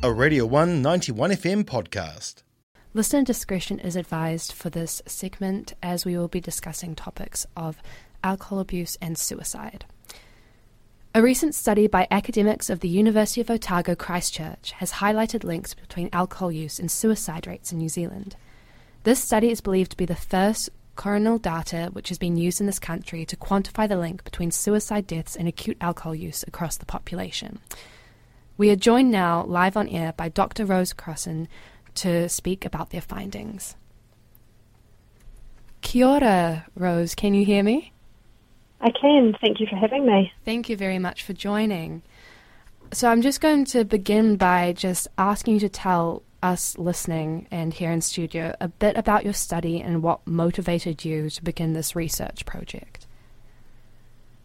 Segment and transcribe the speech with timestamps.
[0.00, 2.44] a Radio 191 FM podcast.
[2.94, 7.82] Listener discretion is advised for this segment as we will be discussing topics of
[8.22, 9.86] alcohol abuse and suicide.
[11.16, 16.10] A recent study by academics of the University of Otago Christchurch has highlighted links between
[16.12, 18.36] alcohol use and suicide rates in New Zealand.
[19.02, 22.66] This study is believed to be the first coronial data which has been used in
[22.66, 26.86] this country to quantify the link between suicide deaths and acute alcohol use across the
[26.86, 27.58] population.
[28.58, 30.66] We are joined now live on air by Dr.
[30.66, 31.46] Rose Crossin
[31.94, 33.76] to speak about their findings.
[35.80, 37.14] Kia ora, Rose.
[37.14, 37.92] Can you hear me?
[38.80, 39.36] I can.
[39.40, 40.32] Thank you for having me.
[40.44, 42.02] Thank you very much for joining.
[42.92, 47.72] So, I'm just going to begin by just asking you to tell us listening and
[47.72, 51.94] here in studio a bit about your study and what motivated you to begin this
[51.94, 53.06] research project.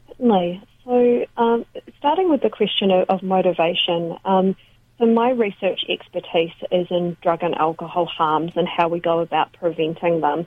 [0.07, 0.61] Certainly.
[0.85, 1.65] So, um,
[1.97, 4.55] starting with the question of, of motivation, um,
[4.99, 9.53] so my research expertise is in drug and alcohol harms and how we go about
[9.53, 10.45] preventing them.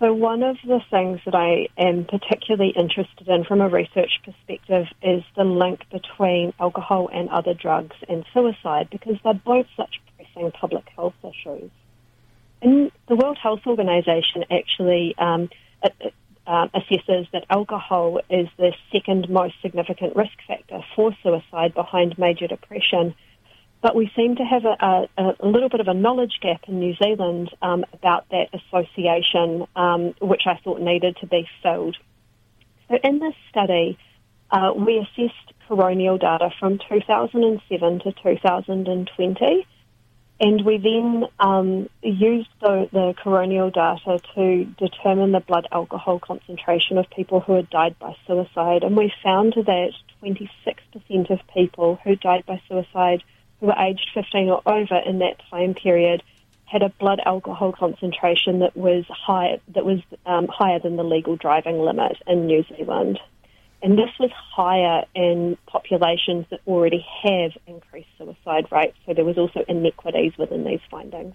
[0.00, 4.86] So, one of the things that I am particularly interested in from a research perspective
[5.02, 10.50] is the link between alcohol and other drugs and suicide because they're both such pressing
[10.52, 11.70] public health issues.
[12.62, 15.48] And the World Health Organization actually um,
[16.50, 22.48] uh, assesses that alcohol is the second most significant risk factor for suicide behind major
[22.48, 23.14] depression.
[23.80, 26.80] But we seem to have a, a, a little bit of a knowledge gap in
[26.80, 31.96] New Zealand um, about that association, um, which I thought needed to be filled.
[32.88, 33.96] So in this study,
[34.50, 39.66] uh, we assessed coronial data from 2007 to 2020,
[40.40, 46.96] and we then um, used the, the coronial data to determine the blood alcohol concentration
[46.96, 48.82] of people who had died by suicide.
[48.82, 53.22] And we found that 26% of people who died by suicide
[53.60, 56.22] who were aged 15 or over in that time period
[56.64, 61.36] had a blood alcohol concentration that was high, that was um, higher than the legal
[61.36, 63.20] driving limit in New Zealand.
[63.82, 68.96] And this was higher in populations that already have increased suicide rates.
[69.06, 71.34] So there was also inequities within these findings.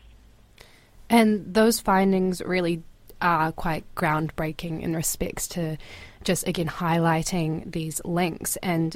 [1.10, 2.84] And those findings really
[3.22, 5.78] are quite groundbreaking in respects to
[6.24, 8.96] just again highlighting these links and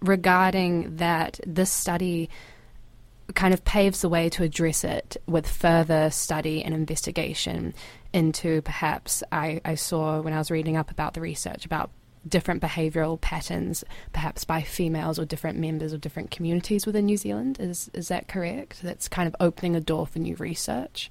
[0.00, 2.30] regarding that, this study
[3.34, 7.74] kind of paves the way to address it with further study and investigation
[8.12, 11.90] into perhaps I, I saw when I was reading up about the research about
[12.28, 17.58] different behavioural patterns, perhaps by females or different members of different communities within New Zealand.
[17.60, 18.82] Is is that correct?
[18.82, 21.10] That's kind of opening a door for new research.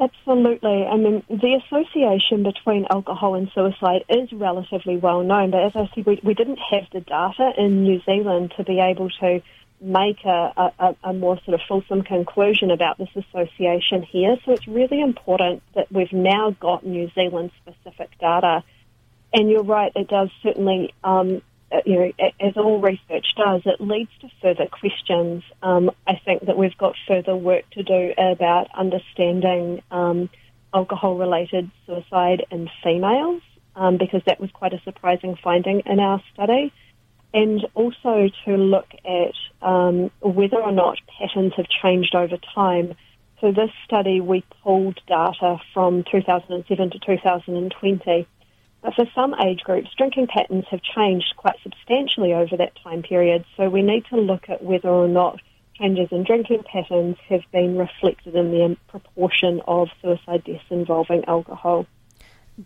[0.00, 0.84] Absolutely.
[0.84, 5.88] I mean, the association between alcohol and suicide is relatively well known, but as I
[5.94, 9.40] said, we, we didn't have the data in New Zealand to be able to
[9.80, 14.36] make a, a, a, more sort of fulsome conclusion about this association here.
[14.44, 18.64] So it's really important that we've now got New Zealand specific data.
[19.34, 21.42] And you're right, it does certainly um,
[21.74, 25.42] uh, you know, as all research does, it leads to further questions.
[25.62, 30.30] Um, I think that we've got further work to do about understanding um,
[30.72, 33.42] alcohol-related suicide in females,
[33.74, 36.72] um, because that was quite a surprising finding in our study,
[37.32, 42.94] and also to look at um, whether or not patterns have changed over time.
[43.40, 48.28] So this study, we pulled data from 2007 to 2020
[48.84, 53.46] but for some age groups, drinking patterns have changed quite substantially over that time period.
[53.56, 55.40] So we need to look at whether or not
[55.80, 61.86] changes in drinking patterns have been reflected in the proportion of suicide deaths involving alcohol.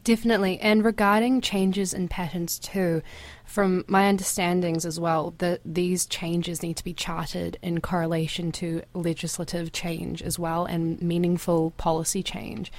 [0.03, 0.59] Definitely.
[0.59, 3.00] And regarding changes in patterns too,
[3.47, 8.83] from my understandings as well, that these changes need to be charted in correlation to
[8.93, 12.73] legislative change as well and meaningful policy change.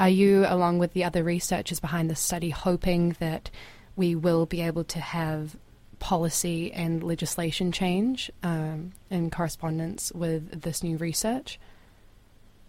[0.00, 3.50] Are you, along with the other researchers behind the study, hoping that
[3.96, 5.56] we will be able to have
[5.98, 11.60] policy and legislation change um, in correspondence with this new research?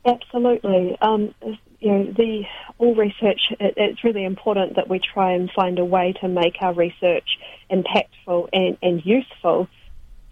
[0.06, 0.98] Absolutely.
[1.02, 1.34] Um,
[1.80, 2.44] you know, the
[2.80, 3.40] all research.
[3.62, 7.40] It, it's really important that we try and find a way to make our research
[7.72, 9.70] impactful and, and useful.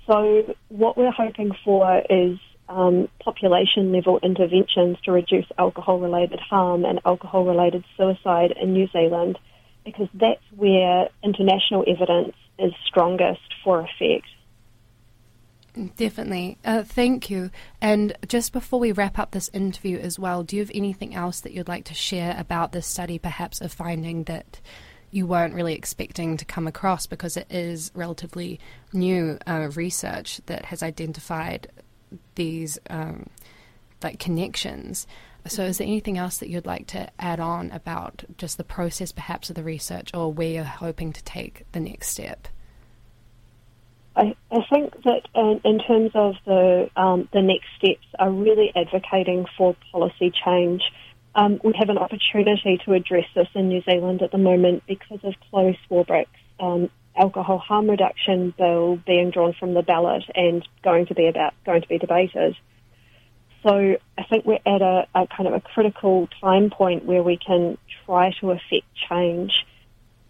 [0.05, 2.39] So, what we're hoping for is
[2.69, 8.87] um, population level interventions to reduce alcohol related harm and alcohol related suicide in New
[8.93, 9.37] Zealand
[9.83, 14.27] because that's where international evidence is strongest for effect.
[15.95, 16.57] Definitely.
[16.63, 17.51] Uh, thank you.
[17.81, 21.39] And just before we wrap up this interview as well, do you have anything else
[21.41, 24.59] that you'd like to share about this study, perhaps a finding that
[25.11, 28.59] you weren't really expecting to come across because it is relatively
[28.93, 31.67] new uh, research that has identified
[32.35, 33.29] these um,
[34.03, 35.07] like connections.
[35.47, 39.11] So, is there anything else that you'd like to add on about just the process,
[39.11, 42.47] perhaps, of the research, or where you're hoping to take the next step?
[44.15, 48.71] I, I think that in, in terms of the um, the next steps are really
[48.75, 50.81] advocating for policy change.
[51.35, 55.19] Um, we have an opportunity to address this in New Zealand at the moment because
[55.23, 56.27] of Chloe Swarbrick's
[56.59, 56.89] um,
[57.19, 61.81] alcohol harm reduction bill being drawn from the ballot and going to be about going
[61.81, 62.55] to be debated.
[63.63, 67.37] So I think we're at a, a kind of a critical time point where we
[67.37, 69.51] can try to affect change.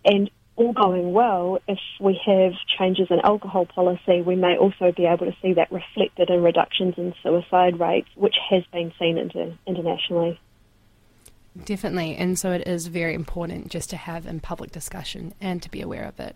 [0.03, 5.05] And all going well, if we have changes in alcohol policy, we may also be
[5.05, 9.55] able to see that reflected in reductions in suicide rates, which has been seen inter-
[9.65, 10.39] internationally.
[11.65, 15.69] Definitely, and so it is very important just to have in public discussion and to
[15.69, 16.35] be aware of it.